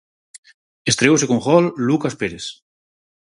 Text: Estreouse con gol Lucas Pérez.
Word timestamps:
Estreouse 0.89 1.25
con 1.29 1.39
gol 1.47 1.65
Lucas 1.87 2.13
Pérez. 2.21 2.45